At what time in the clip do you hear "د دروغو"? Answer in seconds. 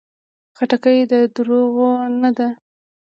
1.11-1.89